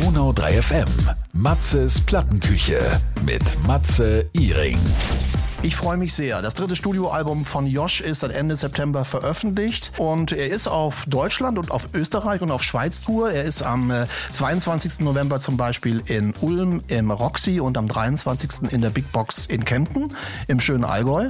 [0.00, 0.86] Donau 3 FM.
[1.32, 2.78] Matzes Plattenküche
[3.24, 4.78] mit Matze Iring.
[5.62, 6.40] Ich freue mich sehr.
[6.40, 11.58] Das dritte Studioalbum von Josh ist seit Ende September veröffentlicht und er ist auf Deutschland
[11.58, 13.32] und auf Österreich und auf Schweiz Tour.
[13.32, 13.92] Er ist am
[14.30, 15.00] 22.
[15.00, 18.70] Äh, November zum Beispiel in Ulm im Roxy und am 23.
[18.70, 20.14] in der Big Box in Kempten
[20.46, 21.28] im schönen Allgäu.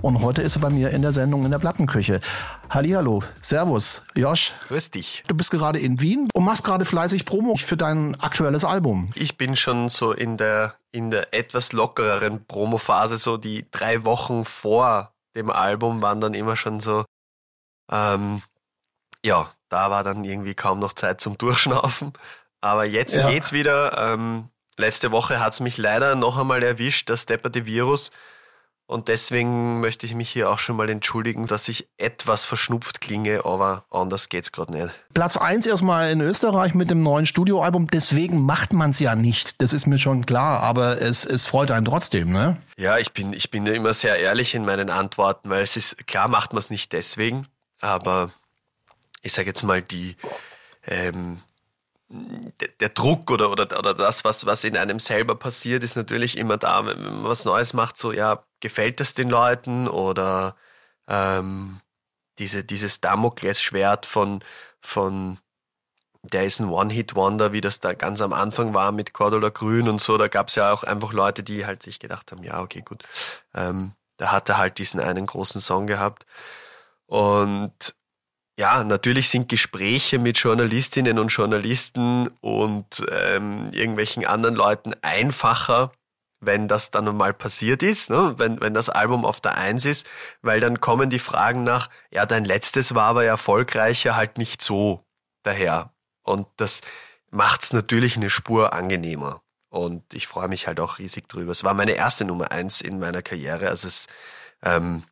[0.00, 2.22] Und heute ist er bei mir in der Sendung in der Plattenküche.
[2.68, 4.52] Hallihallo, Servus, Josh.
[4.68, 5.22] Grüß dich.
[5.28, 9.12] Du bist gerade in Wien und machst gerade fleißig Promo für dein aktuelles Album.
[9.14, 14.44] Ich bin schon so in der, in der etwas lockereren Promophase, so die drei Wochen
[14.44, 17.04] vor dem Album waren dann immer schon so,
[17.90, 18.42] ähm,
[19.24, 22.12] ja, da war dann irgendwie kaum noch Zeit zum Durchschnaufen.
[22.60, 23.30] Aber jetzt ja.
[23.30, 23.96] geht's wieder.
[23.96, 28.10] Ähm, letzte Woche hat's mich leider noch einmal erwischt, das depperte Virus.
[28.88, 33.44] Und deswegen möchte ich mich hier auch schon mal entschuldigen, dass ich etwas verschnupft klinge,
[33.44, 34.90] aber anders geht's gerade nicht.
[35.12, 37.88] Platz eins erstmal in Österreich mit dem neuen Studioalbum.
[37.88, 39.60] Deswegen macht man es ja nicht.
[39.60, 42.58] Das ist mir schon klar, aber es, es freut einen trotzdem, ne?
[42.76, 46.06] Ja, ich bin, ich bin ja immer sehr ehrlich in meinen Antworten, weil es ist,
[46.06, 47.48] klar macht man es nicht deswegen,
[47.80, 48.30] aber
[49.22, 50.14] ich sage jetzt mal, die,
[50.86, 51.40] ähm,
[52.08, 56.56] der Druck oder, oder, oder das, was, was in einem selber passiert, ist natürlich immer
[56.56, 59.88] da, wenn man was Neues macht, so, ja, gefällt das den Leuten?
[59.88, 60.56] Oder
[61.08, 61.80] ähm,
[62.38, 64.44] diese, dieses Damoklesschwert von,
[64.80, 65.38] von
[66.22, 70.00] der ist ein One-Hit-Wonder, wie das da ganz am Anfang war mit Cordula Grün und
[70.00, 72.82] so, da gab es ja auch einfach Leute, die halt sich gedacht haben, ja, okay,
[72.82, 73.04] gut,
[73.54, 76.26] ähm, da hat er halt diesen einen großen Song gehabt.
[77.06, 77.94] Und
[78.58, 85.92] ja, natürlich sind Gespräche mit Journalistinnen und Journalisten und ähm, irgendwelchen anderen Leuten einfacher,
[86.40, 88.34] wenn das dann mal passiert ist, ne?
[88.38, 90.06] wenn, wenn das Album auf der Eins ist,
[90.40, 95.04] weil dann kommen die Fragen nach, ja, dein letztes war aber erfolgreicher halt nicht so
[95.42, 95.92] daher.
[96.22, 96.80] Und das
[97.30, 99.42] macht's natürlich eine Spur angenehmer.
[99.68, 101.52] Und ich freue mich halt auch riesig drüber.
[101.52, 103.68] Es war meine erste Nummer eins in meiner Karriere.
[103.68, 104.06] Also es,
[104.62, 105.02] ähm,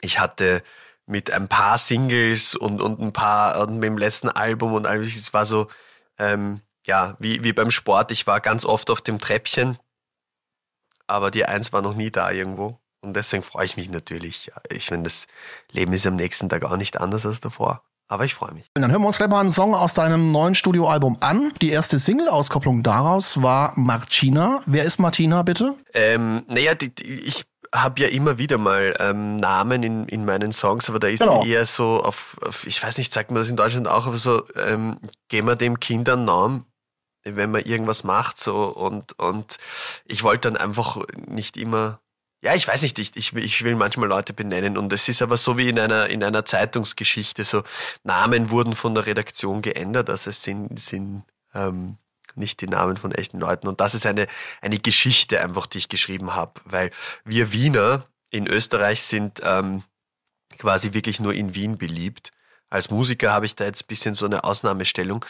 [0.00, 0.62] ich hatte
[1.10, 5.16] mit ein paar Singles und, und ein paar und mit dem letzten Album und alles.
[5.16, 5.68] Es war so,
[6.18, 8.12] ähm, ja, wie, wie beim Sport.
[8.12, 9.78] Ich war ganz oft auf dem Treppchen,
[11.06, 12.78] aber die Eins war noch nie da irgendwo.
[13.02, 14.52] Und deswegen freue ich mich natürlich.
[14.70, 15.26] Ich finde, das
[15.72, 17.82] Leben ist am nächsten Tag auch nicht anders als davor.
[18.08, 18.66] Aber ich freue mich.
[18.74, 21.52] Und dann hören wir uns gleich mal einen Song aus deinem neuen Studioalbum an.
[21.62, 24.62] Die erste Single-Auskopplung daraus war Martina.
[24.66, 25.76] Wer ist Martina, bitte?
[25.94, 27.44] Ähm, naja, die, die, ich
[27.74, 31.44] habe ja immer wieder mal ähm, Namen in, in meinen Songs, aber da ist genau.
[31.44, 34.44] eher so auf, auf, ich weiß nicht, sagt man das in Deutschland auch, aber so,
[34.56, 34.98] ähm,
[35.28, 36.66] geben wir dem Kind einen Namen,
[37.22, 39.58] wenn man irgendwas macht, so und, und
[40.04, 42.00] ich wollte dann einfach nicht immer,
[42.42, 45.36] ja, ich weiß nicht, ich, ich, ich will manchmal Leute benennen und es ist aber
[45.36, 47.62] so wie in einer, in einer Zeitungsgeschichte, so
[48.02, 51.22] Namen wurden von der Redaktion geändert, also es sind, sind
[51.54, 51.98] ähm,
[52.40, 53.68] nicht die Namen von echten Leuten.
[53.68, 54.26] Und das ist eine,
[54.60, 56.90] eine Geschichte einfach, die ich geschrieben habe, weil
[57.24, 59.84] wir Wiener in Österreich sind ähm,
[60.58, 62.32] quasi wirklich nur in Wien beliebt.
[62.68, 65.24] Als Musiker habe ich da jetzt ein bisschen so eine Ausnahmestellung.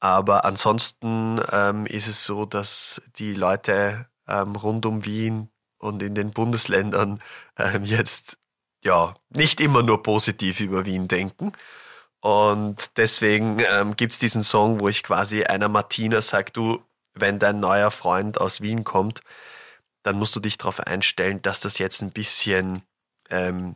[0.00, 5.48] Aber ansonsten ähm, ist es so, dass die Leute ähm, rund um Wien
[5.78, 7.20] und in den Bundesländern
[7.56, 8.38] ähm, jetzt
[8.84, 11.52] ja nicht immer nur positiv über Wien denken.
[12.22, 16.80] Und deswegen ähm, gibt es diesen Song, wo ich quasi einer Martina sage, du,
[17.14, 19.22] wenn dein neuer Freund aus Wien kommt,
[20.04, 22.84] dann musst du dich darauf einstellen, dass das jetzt ein bisschen
[23.28, 23.74] ähm,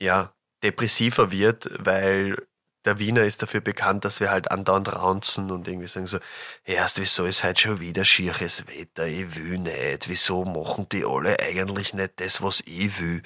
[0.00, 2.36] ja, depressiver wird, weil
[2.84, 6.20] der Wiener ist dafür bekannt, dass wir halt andauernd raunzen und irgendwie sagen so,
[6.64, 11.40] erst wieso ist halt schon wieder schieres Wetter, ich will nicht, wieso machen die alle
[11.40, 13.22] eigentlich nicht das, was ich will?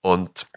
[0.00, 0.48] Und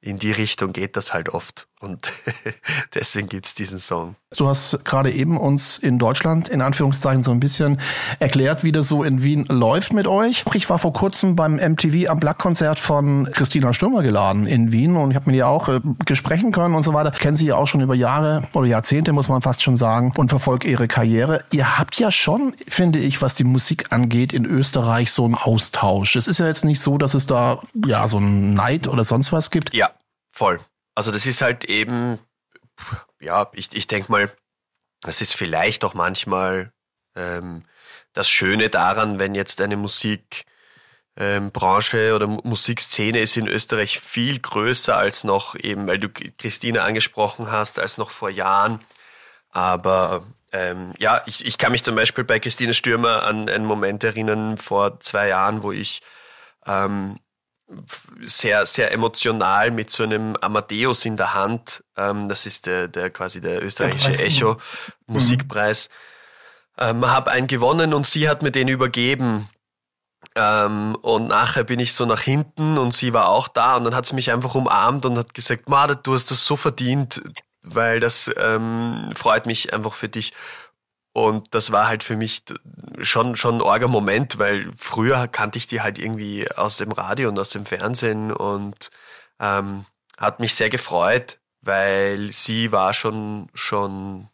[0.00, 1.68] in die Richtung geht das halt oft.
[1.84, 2.10] Und
[2.94, 4.16] deswegen gibt's diesen Song.
[4.36, 7.80] Du hast gerade eben uns in Deutschland in Anführungszeichen so ein bisschen
[8.18, 10.44] erklärt, wie das so in Wien läuft mit euch.
[10.54, 15.10] Ich war vor kurzem beim MTV am Black-Konzert von Christina Stürmer geladen in Wien und
[15.10, 17.12] ich habe mit ihr auch äh, gesprechen können und so weiter.
[17.12, 20.12] Ich kenne sie ja auch schon über Jahre oder Jahrzehnte, muss man fast schon sagen,
[20.16, 21.44] und verfolge ihre Karriere.
[21.52, 26.16] Ihr habt ja schon, finde ich, was die Musik angeht, in Österreich so einen Austausch.
[26.16, 29.32] Es ist ja jetzt nicht so, dass es da ja so einen Neid oder sonst
[29.32, 29.74] was gibt.
[29.74, 29.90] Ja,
[30.32, 30.58] voll.
[30.94, 32.18] Also das ist halt eben,
[33.20, 34.32] ja, ich, ich denke mal,
[35.00, 36.72] das ist vielleicht auch manchmal
[37.14, 37.64] ähm,
[38.12, 40.46] das Schöne daran, wenn jetzt eine Musikbranche
[41.16, 47.50] ähm, oder Musikszene ist in Österreich viel größer als noch eben, weil du Christina angesprochen
[47.50, 48.80] hast, als noch vor Jahren.
[49.50, 54.04] Aber ähm, ja, ich, ich kann mich zum Beispiel bei Christine Stürmer an einen Moment
[54.04, 56.02] erinnern vor zwei Jahren, wo ich
[56.66, 57.18] ähm,
[58.24, 61.84] sehr, sehr emotional mit so einem Amadeus in der Hand.
[61.96, 65.88] Ähm, das ist der, der quasi der österreichische Echo-Musikpreis.
[66.78, 69.48] ähm, habe einen gewonnen und sie hat mir den übergeben.
[70.36, 73.94] Ähm, und nachher bin ich so nach hinten und sie war auch da und dann
[73.94, 77.22] hat sie mich einfach umarmt und hat gesagt, Mada, du hast das so verdient,
[77.62, 80.32] weil das ähm, freut mich einfach für dich.
[81.14, 82.42] Und das war halt für mich
[83.00, 87.28] schon, schon ein orger Moment, weil früher kannte ich die halt irgendwie aus dem Radio
[87.28, 88.90] und aus dem Fernsehen und
[89.38, 89.86] ähm,
[90.18, 94.28] hat mich sehr gefreut, weil sie war schon, schon,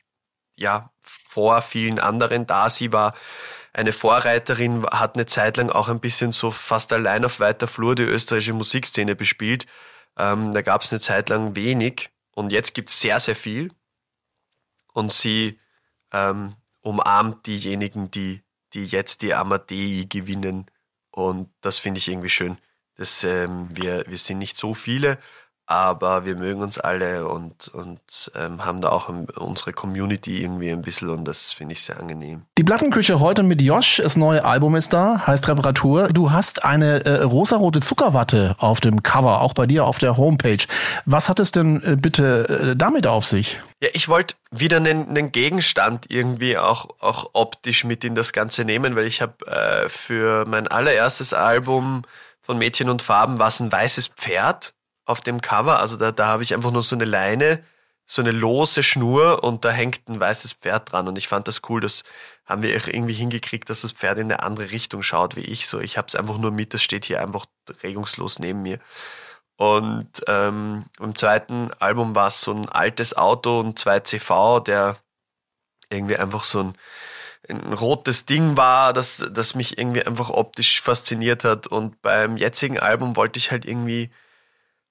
[0.56, 2.70] ja, vor vielen anderen da.
[2.70, 3.14] Sie war
[3.74, 7.94] eine Vorreiterin, hat eine Zeit lang auch ein bisschen so fast allein auf weiter Flur
[7.94, 9.66] die österreichische Musikszene bespielt.
[10.16, 13.70] Ähm, da gab es eine Zeit lang wenig und jetzt gibt es sehr, sehr viel.
[14.94, 15.60] Und sie
[16.10, 18.42] ähm, umarmt diejenigen, die,
[18.72, 20.66] die jetzt die Amadei gewinnen.
[21.10, 22.58] Und das finde ich irgendwie schön.
[22.94, 25.18] Das, ähm, wir, wir sind nicht so viele,
[25.70, 28.00] aber wir mögen uns alle und, und
[28.34, 32.42] ähm, haben da auch unsere Community irgendwie ein bisschen und das finde ich sehr angenehm.
[32.58, 36.08] Die Plattenküche heute mit Josh, das neue Album ist da, heißt Reparatur.
[36.08, 40.66] Du hast eine äh, rosarote Zuckerwatte auf dem Cover, auch bei dir auf der Homepage.
[41.04, 43.60] Was hat es denn äh, bitte äh, damit auf sich?
[43.80, 48.64] Ja, ich wollte wieder einen, einen, Gegenstand irgendwie auch, auch optisch mit in das Ganze
[48.64, 52.02] nehmen, weil ich habe äh, für mein allererstes Album
[52.42, 54.74] von Mädchen und Farben was ein weißes Pferd
[55.10, 55.80] auf dem Cover.
[55.80, 57.62] Also da, da habe ich einfach nur so eine Leine,
[58.06, 61.08] so eine lose Schnur und da hängt ein weißes Pferd dran.
[61.08, 62.04] Und ich fand das cool, das
[62.44, 65.66] haben wir irgendwie hingekriegt, dass das Pferd in eine andere Richtung schaut wie ich.
[65.66, 67.46] So, ich habe es einfach nur mit, das steht hier einfach
[67.82, 68.78] regungslos neben mir.
[69.56, 74.96] Und ähm, im zweiten Album war es so ein altes Auto und zwei CV, der
[75.90, 76.74] irgendwie einfach so ein,
[77.48, 81.66] ein rotes Ding war, das, das mich irgendwie einfach optisch fasziniert hat.
[81.66, 84.10] Und beim jetzigen Album wollte ich halt irgendwie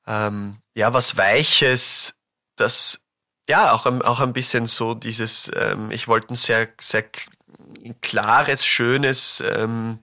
[0.09, 2.15] ähm, ja, was Weiches,
[2.55, 2.99] das
[3.47, 7.05] ja auch, auch ein bisschen so dieses, ähm, ich wollte ein sehr, sehr
[8.01, 9.99] klares, schönes, ähm,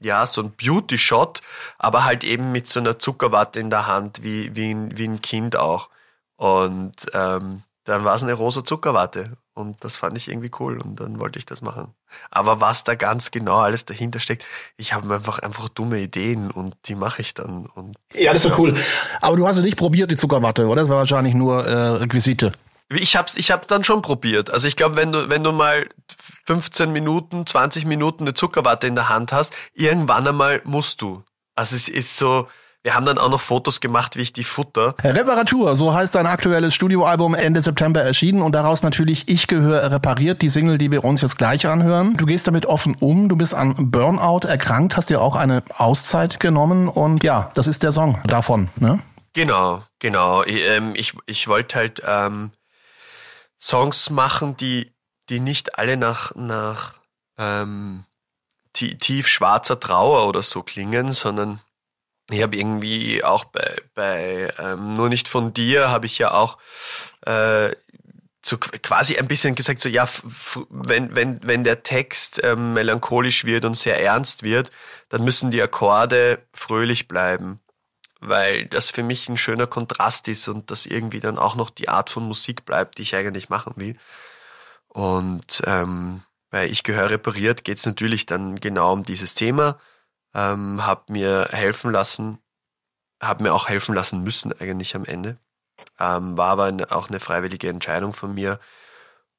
[0.00, 1.42] ja, so ein Beauty-Shot,
[1.78, 5.22] aber halt eben mit so einer Zuckerwatte in der Hand, wie, wie, ein, wie ein
[5.22, 5.90] Kind auch.
[6.36, 9.36] Und ähm, dann war es eine rosa Zuckerwatte.
[9.54, 11.94] Und das fand ich irgendwie cool und dann wollte ich das machen.
[12.30, 14.46] Aber was da ganz genau alles dahinter steckt,
[14.78, 17.66] ich habe einfach einfach dumme Ideen und die mache ich dann.
[17.66, 18.74] Und ja, das ist ja cool.
[19.20, 20.82] Aber du hast ja nicht probiert, die Zuckerwatte, oder?
[20.82, 22.52] Das war wahrscheinlich nur äh, Requisite.
[22.88, 24.50] Ich hab's, ich hab dann schon probiert.
[24.50, 25.86] Also ich glaube, wenn du, wenn du mal
[26.46, 31.22] 15 Minuten, 20 Minuten eine Zuckerwatte in der Hand hast, irgendwann einmal musst du.
[31.54, 32.48] Also es ist so,
[32.82, 34.96] wir haben dann auch noch Fotos gemacht, wie ich die futter.
[35.04, 40.42] Reparatur, so heißt dein aktuelles Studioalbum Ende September erschienen und daraus natürlich Ich gehöre repariert,
[40.42, 42.16] die Single, die wir uns jetzt gleich anhören.
[42.16, 46.40] Du gehst damit offen um, du bist an Burnout erkrankt, hast dir auch eine Auszeit
[46.40, 48.98] genommen und ja, das ist der Song davon, ne?
[49.34, 50.42] Genau, genau.
[50.42, 52.50] Ich, ähm, ich, ich wollte halt ähm,
[53.60, 54.92] Songs machen, die,
[55.30, 56.94] die nicht alle nach, nach
[57.38, 58.04] ähm,
[58.74, 61.60] tief schwarzer Trauer oder so klingen, sondern
[62.32, 66.58] ich habe irgendwie auch bei, bei ähm, Nur nicht von dir habe ich ja auch
[67.26, 67.70] äh,
[68.44, 70.08] so quasi ein bisschen gesagt, so ja,
[70.68, 74.70] wenn, wenn, wenn der Text ähm, melancholisch wird und sehr ernst wird,
[75.08, 77.60] dann müssen die Akkorde fröhlich bleiben,
[78.20, 81.88] weil das für mich ein schöner Kontrast ist und das irgendwie dann auch noch die
[81.88, 83.96] Art von Musik bleibt, die ich eigentlich machen will.
[84.88, 89.78] Und ähm, bei Ich gehöre repariert geht es natürlich dann genau um dieses Thema
[90.34, 92.38] ähm, habe mir helfen lassen,
[93.22, 95.38] habe mir auch helfen lassen müssen eigentlich am Ende.
[95.98, 98.58] Ähm, war aber auch eine freiwillige Entscheidung von mir.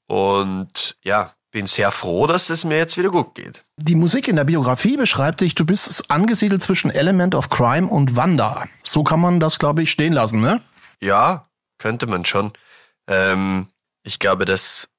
[0.08, 3.64] Und ja, bin sehr froh, dass es mir jetzt wieder gut geht.
[3.78, 8.16] Die Musik in der Biografie beschreibt dich, du bist angesiedelt zwischen Element of Crime und
[8.16, 8.66] Wanda.
[8.82, 10.62] So kann man das, glaube ich, stehen lassen, ne?
[11.00, 11.48] Ja,
[11.78, 12.54] könnte man schon.
[13.08, 13.68] Ähm,
[14.04, 14.90] ich glaube, dass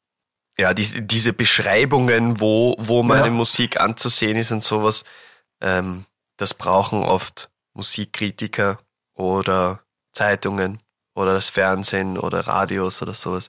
[0.57, 3.33] ja, diese, diese Beschreibungen, wo, wo meine ja.
[3.33, 5.05] Musik anzusehen ist und sowas,
[5.61, 6.07] ähm,
[6.37, 8.79] das brauchen oft Musikkritiker
[9.15, 9.81] oder
[10.13, 10.81] Zeitungen
[11.15, 13.49] oder das Fernsehen oder Radios oder sowas.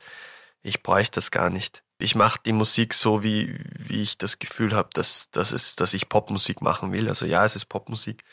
[0.61, 1.83] Ich bräuchte das gar nicht.
[1.97, 6.09] Ich mache die Musik so, wie, wie ich das Gefühl habe, dass, dass, dass ich
[6.09, 7.07] Popmusik machen will.
[7.07, 8.23] Also ja, es ist Popmusik.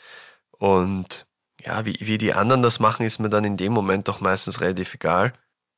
[0.51, 1.25] Und
[1.61, 4.59] ja, wie, wie die anderen das machen, ist mir dann in dem Moment doch meistens
[4.59, 5.33] relativ egal.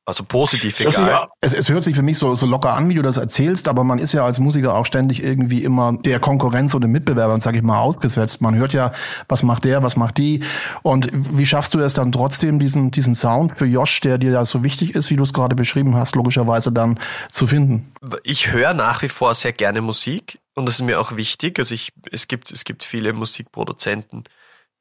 [0.08, 1.08] Also positiv egal.
[1.08, 3.66] Ja, es, es hört sich für mich so, so locker an, wie du das erzählst,
[3.66, 7.56] aber man ist ja als Musiker auch ständig irgendwie immer der Konkurrenz oder Mitbewerbern, sage
[7.56, 8.40] ich mal, ausgesetzt.
[8.40, 8.92] Man hört ja,
[9.28, 10.44] was macht der, was macht die.
[10.84, 14.44] Und wie schaffst du es dann trotzdem, diesen, diesen Sound für Josh, der dir ja
[14.44, 17.00] so wichtig ist, wie du es gerade beschrieben hast, logischerweise dann
[17.32, 17.92] zu finden?
[18.22, 21.58] Ich höre nach wie vor sehr gerne Musik und das ist mir auch wichtig.
[21.58, 24.22] Also ich, es gibt, es gibt viele Musikproduzenten,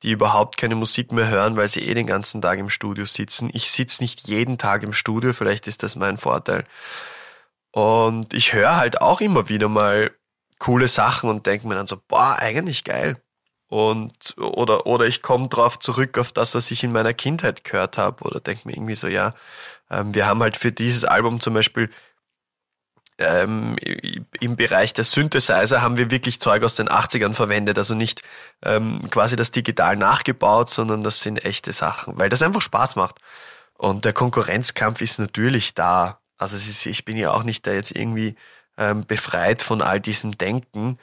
[0.05, 3.49] die überhaupt keine Musik mehr hören, weil sie eh den ganzen Tag im Studio sitzen.
[3.53, 6.63] Ich sitze nicht jeden Tag im Studio, vielleicht ist das mein Vorteil.
[7.71, 10.11] Und ich höre halt auch immer wieder mal
[10.59, 13.17] coole Sachen und denke mir dann so, boah, eigentlich geil.
[13.67, 17.97] Und oder oder ich komme drauf zurück auf das, was ich in meiner Kindheit gehört
[17.97, 19.33] habe oder denke mir irgendwie so, ja,
[19.89, 21.89] ähm, wir haben halt für dieses Album zum Beispiel
[23.17, 23.75] ähm,
[24.39, 28.21] im Bereich der Synthesizer haben wir wirklich Zeug aus den 80ern verwendet, also nicht
[28.63, 33.19] ähm, quasi das digital nachgebaut, sondern das sind echte Sachen, weil das einfach Spaß macht.
[33.77, 36.19] Und der Konkurrenzkampf ist natürlich da.
[36.37, 38.35] Also ist, ich bin ja auch nicht da jetzt irgendwie
[38.77, 40.97] ähm, befreit von all diesem Denken.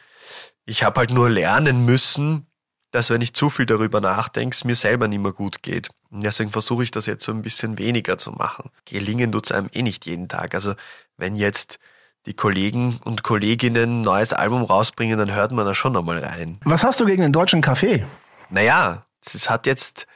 [0.64, 2.46] Ich habe halt nur lernen müssen,
[2.90, 5.88] dass wenn ich zu viel darüber nachdenke, es mir selber nicht mehr gut geht.
[6.10, 8.70] Und deswegen versuche ich das jetzt so ein bisschen weniger zu machen.
[8.84, 10.54] Gelingen tut's einem eh nicht jeden Tag.
[10.54, 10.74] Also
[11.16, 11.78] wenn jetzt
[12.26, 16.60] die Kollegen und Kolleginnen ein neues Album rausbringen, dann hört man da schon nochmal rein.
[16.64, 18.06] Was hast du gegen den deutschen Kaffee?
[18.50, 20.06] Naja, es hat jetzt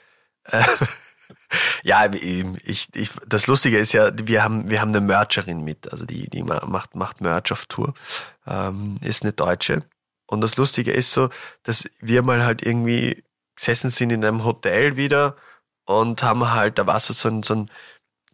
[0.44, 0.62] äh,
[1.82, 6.04] ja, ich, ich, das Lustige ist ja, wir haben, wir haben eine Mercherin mit, also
[6.04, 7.94] die, die macht, macht Merch auf Tour,
[8.46, 9.84] ähm, ist eine Deutsche.
[10.26, 11.30] Und das Lustige ist so,
[11.62, 15.36] dass wir mal halt irgendwie gesessen sind in einem Hotel wieder
[15.84, 17.70] und haben halt, da war so, so ein, so ein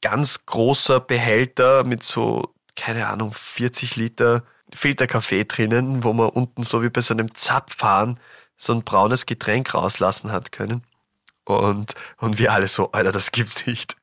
[0.00, 4.42] ganz großer Behälter mit so, keine Ahnung, 40 Liter
[4.74, 8.18] Filterkaffee drinnen, wo man unten so wie bei so einem Zapfhahn
[8.56, 10.82] so ein braunes Getränk rauslassen hat können.
[11.44, 13.96] Und, und wir alle so, Alter, das gibt's nicht.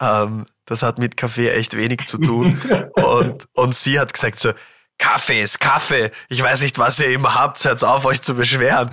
[0.00, 2.60] Ähm, das hat mit Kaffee echt wenig zu tun.
[2.94, 4.52] und, und sie hat gesagt so,
[4.98, 6.10] Kaffee ist Kaffee.
[6.28, 7.64] Ich weiß nicht, was ihr immer habt.
[7.64, 8.90] Hört auf, euch zu beschweren.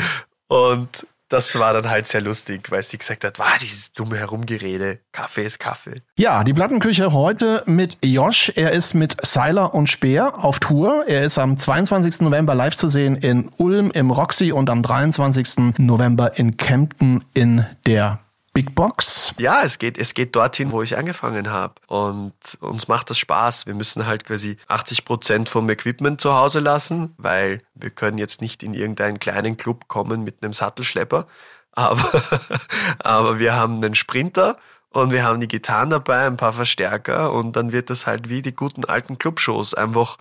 [0.47, 4.99] Und das war dann halt sehr lustig, weil sie gesagt hat, war dieses dumme Herumgerede,
[5.11, 6.01] Kaffee ist Kaffee.
[6.17, 8.51] Ja, die Plattenküche heute mit Josh.
[8.55, 11.05] Er ist mit Seiler und Speer auf Tour.
[11.07, 12.21] Er ist am 22.
[12.21, 15.77] November live zu sehen in Ulm im Roxy und am 23.
[15.77, 18.19] November in Kempten in der
[18.57, 19.35] Big Box?
[19.37, 21.75] Ja, es geht, es geht dorthin, wo ich angefangen habe.
[21.85, 23.67] Und uns macht das Spaß.
[23.67, 28.41] Wir müssen halt quasi 80 Prozent vom Equipment zu Hause lassen, weil wir können jetzt
[28.41, 31.27] nicht in irgendeinen kleinen Club kommen mit einem Sattelschlepper.
[31.73, 32.23] Aber,
[32.97, 34.57] aber wir haben einen Sprinter
[34.89, 38.41] und wir haben die Gitarren dabei, ein paar Verstärker und dann wird das halt wie
[38.41, 40.17] die guten alten Clubshows einfach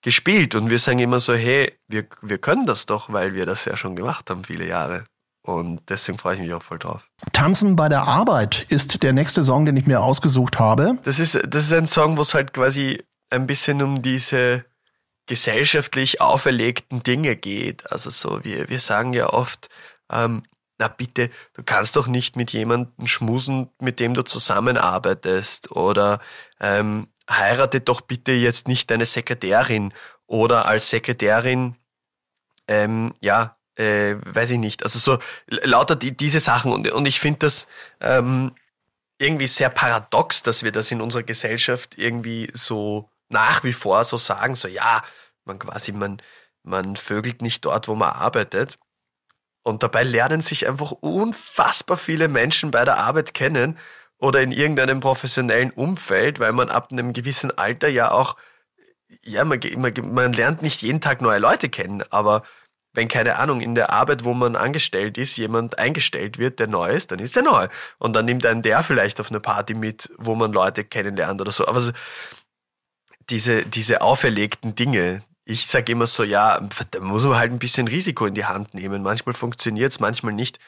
[0.00, 0.54] gespielt.
[0.54, 3.76] Und wir sagen immer so, hey, wir, wir können das doch, weil wir das ja
[3.76, 5.04] schon gemacht haben viele Jahre.
[5.42, 7.08] Und deswegen freue ich mich auch voll drauf.
[7.32, 10.98] Tanzen bei der Arbeit ist der nächste Song, den ich mir ausgesucht habe.
[11.04, 14.64] Das ist, das ist ein Song, wo es halt quasi ein bisschen um diese
[15.26, 17.90] gesellschaftlich auferlegten Dinge geht.
[17.92, 19.68] Also so, wir, wir sagen ja oft,
[20.10, 20.42] ähm,
[20.78, 26.20] na bitte, du kannst doch nicht mit jemandem schmusen, mit dem du zusammenarbeitest oder
[26.60, 29.92] ähm, heirate doch bitte jetzt nicht deine Sekretärin
[30.26, 31.76] oder als Sekretärin
[32.68, 34.82] ähm, ja äh, weiß ich nicht.
[34.82, 37.66] Also so lauter die, diese Sachen und, und ich finde das
[38.00, 38.52] ähm,
[39.18, 44.16] irgendwie sehr paradox, dass wir das in unserer Gesellschaft irgendwie so nach wie vor so
[44.16, 45.02] sagen, so ja,
[45.44, 46.20] man quasi, man,
[46.62, 48.78] man vögelt nicht dort, wo man arbeitet.
[49.62, 53.78] Und dabei lernen sich einfach unfassbar viele Menschen bei der Arbeit kennen
[54.18, 58.36] oder in irgendeinem professionellen Umfeld, weil man ab einem gewissen Alter ja auch,
[59.22, 62.42] ja, man, man, man lernt nicht jeden Tag neue Leute kennen, aber
[62.94, 66.90] wenn keine Ahnung, in der Arbeit, wo man angestellt ist, jemand eingestellt wird, der neu
[66.90, 67.68] ist, dann ist er neu.
[67.98, 71.52] Und dann nimmt einen der vielleicht auf eine Party mit, wo man Leute kennenlernt oder
[71.52, 71.66] so.
[71.66, 71.92] Aber so,
[73.30, 77.88] diese, diese auferlegten Dinge, ich sage immer so, ja, da muss man halt ein bisschen
[77.88, 79.02] Risiko in die Hand nehmen.
[79.02, 80.58] Manchmal funktioniert es, manchmal nicht.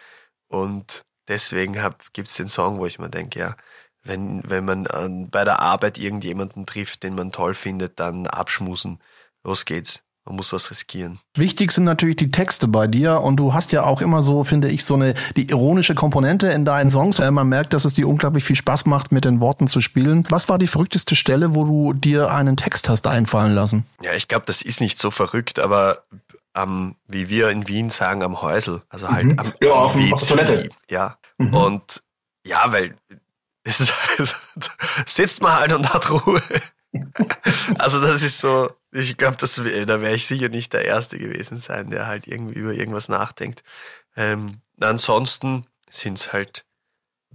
[0.49, 1.75] Und deswegen
[2.13, 3.57] gibt es den Song, wo ich mir denke, ja,
[4.03, 9.03] wenn, wenn man an, bei der Arbeit irgendjemanden trifft, den man toll findet, dann abschmusen.
[9.45, 10.03] Los geht's.
[10.27, 11.19] Man muss was riskieren.
[11.37, 14.69] Wichtig sind natürlich die Texte bei dir und du hast ja auch immer so, finde
[14.69, 17.19] ich, so eine die ironische Komponente in deinen Songs.
[17.19, 20.25] Äh, man merkt, dass es dir unglaublich viel Spaß macht, mit den Worten zu spielen.
[20.29, 23.87] Was war die verrückteste Stelle, wo du dir einen Text hast einfallen lassen?
[24.03, 26.03] Ja, ich glaube, das ist nicht so verrückt, aber
[26.53, 28.83] am, wie wir in Wien sagen, am Häusel.
[28.89, 29.39] Also halt mhm.
[29.39, 30.13] am, ja, am auf, WC.
[30.13, 30.69] auf Toilette.
[30.91, 31.17] Ja.
[31.39, 31.55] Mhm.
[31.55, 32.03] Und
[32.45, 32.95] ja, weil
[33.65, 33.93] es,
[35.07, 36.43] sitzt man halt und hat Ruhe.
[37.79, 41.91] also das ist so, ich glaube, da wäre ich sicher nicht der Erste gewesen sein,
[41.91, 43.63] der halt irgendwie über irgendwas nachdenkt.
[44.17, 46.65] Ähm, ansonsten sind es halt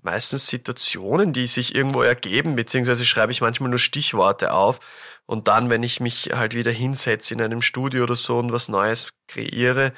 [0.02, 4.80] meistens Situationen, die sich irgendwo ergeben, beziehungsweise schreibe ich manchmal nur Stichworte auf
[5.26, 8.70] und dann, wenn ich mich halt wieder hinsetze in einem Studio oder so und was
[8.70, 9.94] Neues kreiere,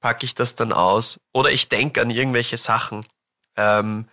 [0.00, 1.18] packe ich das dann aus.
[1.32, 3.06] Oder ich denke an irgendwelche Sachen.
[3.56, 4.08] Ähm,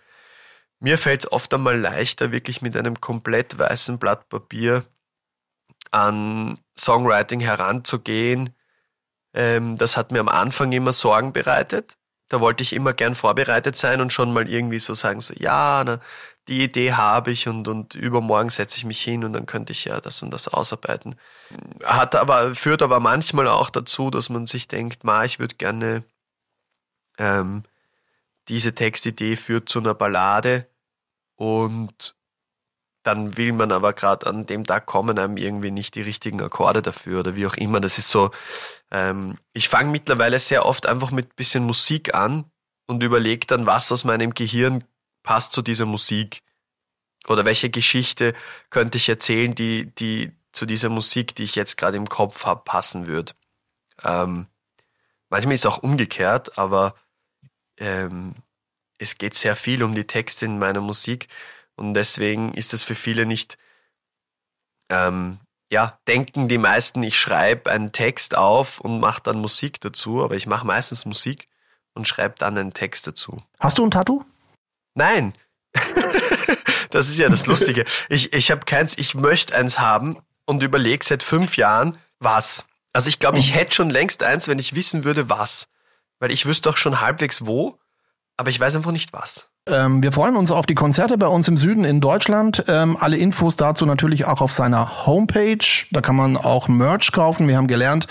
[0.78, 4.84] mir fällt es oft einmal leichter, wirklich mit einem komplett weißen Blatt Papier
[5.90, 8.54] an Songwriting heranzugehen.
[9.34, 11.96] Ähm, das hat mir am Anfang immer Sorgen bereitet.
[12.28, 15.82] Da wollte ich immer gern vorbereitet sein und schon mal irgendwie so sagen, so, ja,
[15.84, 16.00] na,
[16.48, 19.84] die Idee habe ich und, und übermorgen setze ich mich hin und dann könnte ich
[19.84, 21.16] ja das und das ausarbeiten.
[21.84, 26.04] Hat aber, führt aber manchmal auch dazu, dass man sich denkt, ma, ich würde gerne,
[27.18, 27.64] ähm,
[28.48, 30.66] diese Textidee führt zu einer Ballade
[31.36, 32.14] und
[33.02, 36.82] dann will man aber gerade an dem Tag kommen einem irgendwie nicht die richtigen Akkorde
[36.82, 37.80] dafür oder wie auch immer.
[37.80, 38.30] Das ist so,
[38.90, 42.44] ähm, ich fange mittlerweile sehr oft einfach mit bisschen Musik an
[42.86, 44.84] und überlege dann, was aus meinem Gehirn
[45.22, 46.42] passt zu dieser Musik.
[47.26, 48.34] Oder welche Geschichte
[48.70, 52.62] könnte ich erzählen, die, die zu dieser Musik, die ich jetzt gerade im Kopf habe,
[52.64, 53.32] passen würde.
[54.02, 54.46] Ähm,
[55.28, 56.94] manchmal ist es auch umgekehrt, aber
[57.76, 58.36] ähm,
[58.98, 61.28] es geht sehr viel um die Texte in meiner Musik
[61.80, 63.58] und deswegen ist es für viele nicht,
[64.90, 65.40] ähm,
[65.72, 70.36] ja, denken die meisten, ich schreibe einen Text auf und mache dann Musik dazu, aber
[70.36, 71.48] ich mache meistens Musik
[71.94, 73.42] und schreibe dann einen Text dazu.
[73.58, 74.24] Hast du ein Tattoo?
[74.94, 75.34] Nein.
[76.90, 77.84] das ist ja das Lustige.
[78.08, 82.64] Ich, ich habe keins, ich möchte eins haben und überlege seit fünf Jahren, was.
[82.92, 85.68] Also ich glaube, ich hätte schon längst eins, wenn ich wissen würde, was.
[86.18, 87.78] Weil ich wüsste doch schon halbwegs wo,
[88.36, 89.49] aber ich weiß einfach nicht was.
[89.70, 92.64] Ähm, wir freuen uns auf die Konzerte bei uns im Süden in Deutschland.
[92.68, 95.58] Ähm, alle Infos dazu natürlich auch auf seiner Homepage.
[95.90, 97.48] Da kann man auch Merch kaufen.
[97.48, 98.06] Wir haben gelernt,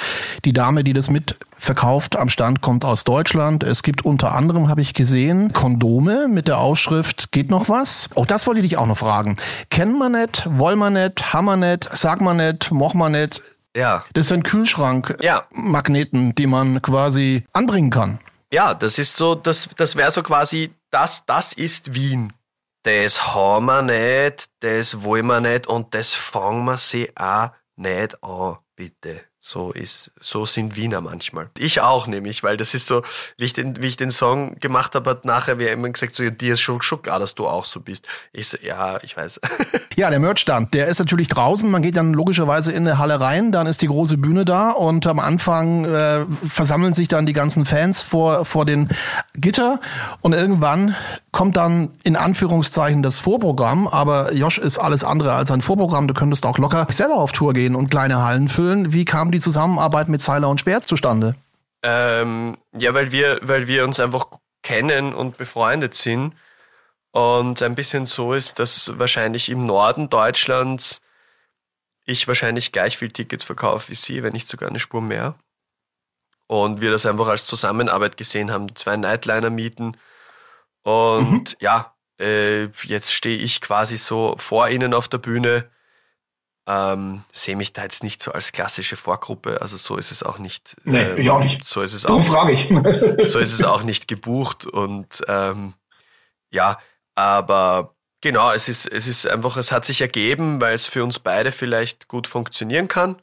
[0.45, 3.63] die Dame, die das mitverkauft am Stand, kommt aus Deutschland.
[3.63, 8.09] Es gibt unter anderem, habe ich gesehen, Kondome mit der Ausschrift Geht noch was?
[8.15, 9.37] Auch das wollte ich dich auch noch fragen.
[9.69, 13.41] Kennen wir nicht, wollen wir nicht, haben wir nicht, sag wir nicht, moch wir nicht.
[13.75, 14.03] Ja.
[14.13, 16.33] Das sind Kühlschrank-Magneten, ja.
[16.33, 18.19] die man quasi anbringen kann.
[18.51, 22.33] Ja, das ist so, das, das wäre so quasi, das, das ist Wien.
[22.83, 28.23] Das haben wir nicht, das wollen wir nicht und das fangen wir sie auch nicht
[28.23, 29.28] an, bitte.
[29.41, 31.49] So ist, so sind Wiener manchmal.
[31.57, 33.03] Ich auch nämlich, weil das ist so,
[33.37, 36.29] wie ich den, wie ich den Song gemacht habe, hat nachher wer immer gesagt, so,
[36.29, 38.05] dir ist schon, klar, dass du auch so bist.
[38.33, 39.39] Ich so, ja, ich weiß.
[39.95, 41.69] Ja, der Merchstand, der ist natürlich draußen.
[41.69, 45.05] Man geht dann logischerweise in eine Halle rein, dann ist die große Bühne da und
[45.07, 48.89] am Anfang äh, versammeln sich dann die ganzen Fans vor, vor den
[49.33, 49.81] Gitter
[50.21, 50.95] und irgendwann
[51.31, 56.07] kommt dann in Anführungszeichen das Vorprogramm, aber Josh ist alles andere als ein Vorprogramm.
[56.07, 58.93] Du könntest auch locker selber auf Tour gehen und kleine Hallen füllen.
[58.93, 61.35] Wie kam die Zusammenarbeit mit Seiler und Sperz zustande?
[61.83, 64.27] Ähm, ja, weil wir, weil wir uns einfach
[64.63, 66.33] kennen und befreundet sind
[67.11, 71.01] und ein bisschen so ist, dass wahrscheinlich im Norden Deutschlands
[72.05, 75.35] ich wahrscheinlich gleich viel Tickets verkaufe wie sie, wenn nicht sogar eine Spur mehr.
[76.47, 79.95] Und wir das einfach als Zusammenarbeit gesehen haben, zwei Nightliner mieten.
[80.83, 81.55] Und mhm.
[81.59, 85.69] ja, äh, jetzt stehe ich quasi so vor ihnen auf der Bühne.
[86.67, 90.37] Ähm, sehe mich da jetzt nicht so als klassische Vorgruppe, also so ist es auch
[90.37, 90.75] nicht.
[90.83, 91.63] Nee, ähm, ich auch nicht.
[91.63, 92.21] So ist es auch.
[92.23, 92.67] frage ich.
[93.27, 95.73] so ist es auch nicht gebucht und ähm,
[96.51, 96.77] ja,
[97.15, 101.17] aber genau, es ist, es ist einfach, es hat sich ergeben, weil es für uns
[101.19, 103.19] beide vielleicht gut funktionieren kann.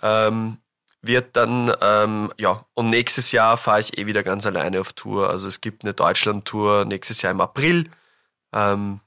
[0.00, 0.58] Ähm,
[1.02, 5.30] wird dann, ähm, ja, und nächstes Jahr fahre ich eh wieder ganz alleine auf Tour.
[5.30, 7.90] Also es gibt eine Deutschland-Tour nächstes Jahr im April,
[8.52, 9.00] ähm,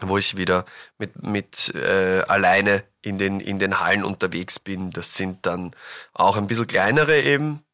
[0.00, 0.64] wo ich wieder
[0.98, 4.90] mit, mit äh, alleine in den, in den Hallen unterwegs bin.
[4.90, 5.72] Das sind dann
[6.12, 7.64] auch ein bisschen kleinere eben,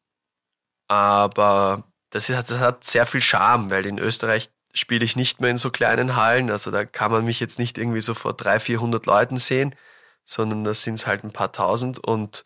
[0.87, 5.51] aber das, ist, das hat sehr viel Charme, weil in Österreich spiele ich nicht mehr
[5.51, 6.51] in so kleinen Hallen.
[6.51, 9.75] Also da kann man mich jetzt nicht irgendwie so vor 300, 400 Leuten sehen,
[10.25, 12.43] sondern da sind es halt ein paar tausend und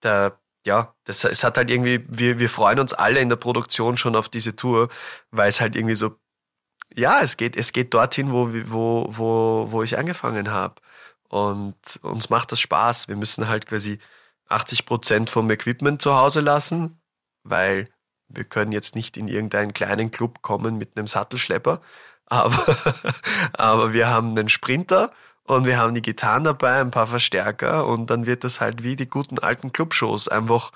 [0.00, 3.96] da, ja, das, es hat halt irgendwie, wir, wir freuen uns alle in der Produktion
[3.96, 4.88] schon auf diese Tour,
[5.30, 6.16] weil es halt irgendwie so,
[6.94, 10.80] ja, es geht, es geht dorthin, wo, wo, wo, wo ich angefangen habe.
[11.28, 13.08] Und uns macht das Spaß.
[13.08, 14.00] Wir müssen halt quasi
[14.48, 17.00] 80 Prozent vom Equipment zu Hause lassen,
[17.44, 17.88] weil
[18.28, 21.80] wir können jetzt nicht in irgendeinen kleinen Club kommen mit einem Sattelschlepper,
[22.26, 22.76] aber,
[23.52, 25.12] aber wir haben einen Sprinter
[25.50, 28.94] und wir haben die Gitarren dabei, ein paar Verstärker und dann wird das halt wie
[28.94, 30.70] die guten alten Clubshows einfach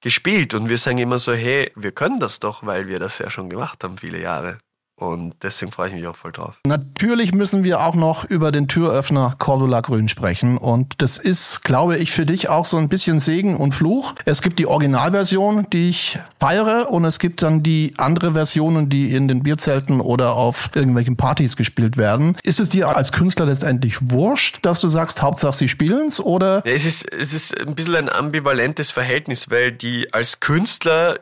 [0.00, 3.30] gespielt und wir sagen immer so, hey, wir können das doch, weil wir das ja
[3.30, 4.58] schon gemacht haben viele Jahre.
[4.98, 6.58] Und deswegen freue ich mich auch voll drauf.
[6.66, 10.56] Natürlich müssen wir auch noch über den Türöffner Cordula Grün sprechen.
[10.56, 14.14] Und das ist, glaube ich, für dich auch so ein bisschen Segen und Fluch.
[14.24, 19.14] Es gibt die Originalversion, die ich feiere, und es gibt dann die andere Versionen, die
[19.14, 22.38] in den Bierzelten oder auf irgendwelchen Partys gespielt werden.
[22.42, 26.62] Ist es dir als Künstler letztendlich wurscht, dass du sagst, Hauptsache sie spielen's oder?
[26.64, 31.20] Ja, es ist, es ist ein bisschen ein ambivalentes Verhältnis, weil die als Künstler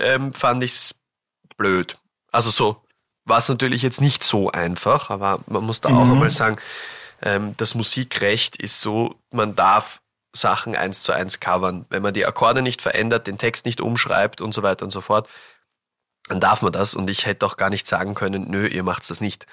[0.00, 0.94] ähm, fand ich's
[1.58, 1.98] blöd.
[2.32, 2.81] Also so,
[3.24, 5.98] war es natürlich jetzt nicht so einfach, aber man muss da mhm.
[5.98, 6.56] auch einmal sagen,
[7.22, 10.00] ähm, das Musikrecht ist so, man darf
[10.34, 11.86] Sachen eins zu eins covern.
[11.90, 15.00] Wenn man die Akkorde nicht verändert, den Text nicht umschreibt und so weiter und so
[15.00, 15.28] fort,
[16.28, 19.08] dann darf man das und ich hätte auch gar nicht sagen können, nö, ihr macht
[19.10, 19.46] das nicht.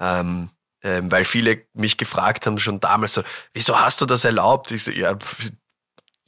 [0.00, 0.50] Ähm,
[0.82, 4.70] ähm, weil viele mich gefragt haben schon damals so, wieso hast du das erlaubt?
[4.72, 5.16] Ich so, ja,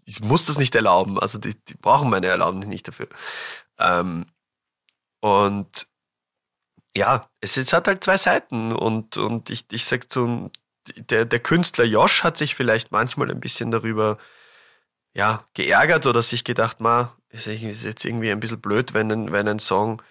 [0.05, 1.19] ich muss das nicht erlauben.
[1.19, 3.09] Also die, die brauchen meine Erlaubnis nicht dafür.
[3.79, 4.27] Ähm,
[5.21, 5.89] und
[6.97, 10.51] ja, es, es hat halt zwei Seiten und, und ich, ich sag so,
[10.97, 14.19] der, der Künstler Josh hat sich vielleicht manchmal ein bisschen darüber
[15.15, 19.49] ja, geärgert oder sich gedacht, ma, ist jetzt irgendwie ein bisschen blöd, wenn ein, wenn
[19.49, 20.03] ein Song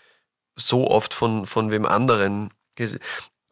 [0.56, 2.52] so oft von, von wem anderen.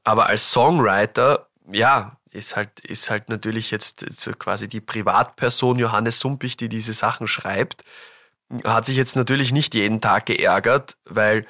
[0.03, 6.19] Aber als Songwriter, ja, ist halt, ist halt natürlich jetzt so quasi die Privatperson Johannes
[6.19, 7.83] Sumpich, die diese Sachen schreibt,
[8.63, 11.45] hat sich jetzt natürlich nicht jeden Tag geärgert, weil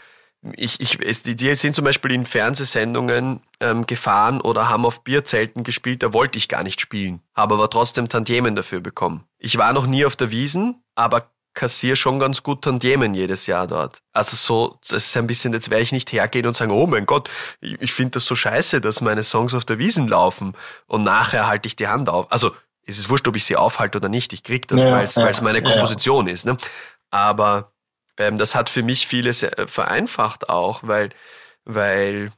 [0.55, 5.03] ich, ich, es, die, die sind zum Beispiel in Fernsehsendungen ähm, gefahren oder haben auf
[5.03, 9.23] Bierzelten gespielt, da wollte ich gar nicht spielen, habe aber trotzdem Tantiemen dafür bekommen.
[9.37, 13.67] Ich war noch nie auf der Wiesen, aber kassiere schon ganz gut Tantiemen jedes Jahr
[13.67, 14.01] dort.
[14.13, 17.05] Also so, das ist ein bisschen, jetzt werde ich nicht hergehen und sagen, oh mein
[17.05, 20.53] Gott, ich, ich finde das so scheiße, dass meine Songs auf der Wiesen laufen
[20.87, 22.31] und nachher halte ich die Hand auf.
[22.31, 22.51] Also
[22.85, 24.33] es ist wurscht, ob ich sie aufhalte oder nicht.
[24.33, 26.33] Ich krieg das, ja, weil es ja, meine Komposition ja.
[26.33, 26.45] ist.
[26.45, 26.57] Ne?
[27.09, 27.70] Aber
[28.29, 31.09] das hat für mich vieles äh, vereinfacht auch, weil,
[31.65, 32.31] weil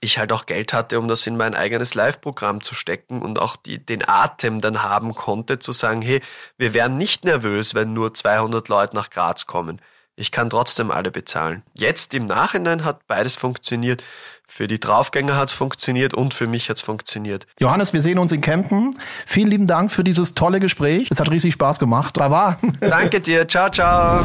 [0.00, 3.56] ich halt auch Geld hatte, um das in mein eigenes Live-Programm zu stecken und auch
[3.56, 6.20] die, den Atem dann haben konnte, zu sagen, hey,
[6.58, 9.80] wir wären nicht nervös, wenn nur 200 Leute nach Graz kommen.
[10.16, 11.62] Ich kann trotzdem alle bezahlen.
[11.74, 14.02] Jetzt im Nachhinein hat beides funktioniert.
[14.48, 17.46] Für die Draufgänger hat es funktioniert und für mich hat es funktioniert.
[17.60, 18.96] Johannes, wir sehen uns in Kempten.
[19.26, 21.08] Vielen lieben Dank für dieses tolle Gespräch.
[21.10, 22.14] Es hat riesig Spaß gemacht.
[22.14, 22.58] Baba.
[22.80, 23.46] Danke dir.
[23.48, 24.24] Ciao, ciao.